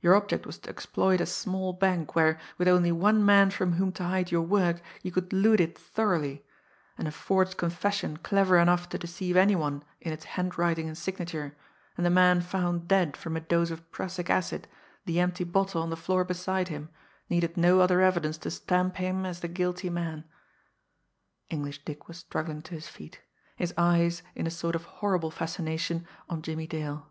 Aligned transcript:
Your 0.00 0.14
object 0.14 0.46
was 0.46 0.56
to 0.60 0.70
exploit 0.70 1.20
a 1.20 1.26
small 1.26 1.72
bank 1.72 2.14
where, 2.14 2.38
with 2.58 2.68
only 2.68 2.92
one 2.92 3.26
man 3.26 3.50
from 3.50 3.72
whom 3.72 3.90
to 3.94 4.04
hide 4.04 4.30
your 4.30 4.42
work, 4.42 4.80
you 5.02 5.10
could 5.10 5.32
loot 5.32 5.58
it 5.58 5.76
thoroughly; 5.76 6.46
and 6.96 7.08
a 7.08 7.10
forged 7.10 7.56
confession 7.56 8.18
clever 8.18 8.56
enough 8.56 8.88
to 8.90 8.98
deceive 8.98 9.36
any 9.36 9.56
one 9.56 9.82
in 10.00 10.12
its 10.12 10.26
handwriting 10.38 10.86
and 10.86 10.96
signature, 10.96 11.56
and 11.96 12.06
the 12.06 12.10
man 12.10 12.40
found 12.40 12.86
dead 12.86 13.16
from 13.16 13.36
a 13.36 13.40
dose 13.40 13.72
of 13.72 13.90
prussic 13.90 14.30
acid, 14.30 14.68
the 15.06 15.18
empty 15.18 15.42
bottle 15.42 15.82
on 15.82 15.90
the 15.90 15.96
floor 15.96 16.22
beside 16.22 16.68
him, 16.68 16.88
needed 17.28 17.56
no 17.56 17.80
other 17.80 18.00
evidence 18.00 18.38
to 18.38 18.52
stamp 18.52 18.98
him 18.98 19.26
as 19.26 19.40
the 19.40 19.48
guilty 19.48 19.90
man." 19.90 20.22
English 21.50 21.84
Dick 21.84 22.06
was 22.06 22.18
struggling 22.18 22.62
to 22.62 22.74
his 22.74 22.86
feet; 22.86 23.22
his 23.56 23.74
eyes, 23.76 24.22
in 24.36 24.46
a 24.46 24.52
sort 24.52 24.76
of 24.76 24.84
horrible 24.84 25.32
fascination, 25.32 26.06
on 26.28 26.42
Jimmie 26.42 26.68
Dale. 26.68 27.10